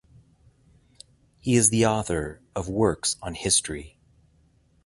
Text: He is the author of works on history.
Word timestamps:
He 1.39 1.55
is 1.55 1.69
the 1.69 1.85
author 1.85 2.41
of 2.55 2.67
works 2.67 3.17
on 3.21 3.35
history. 3.35 3.99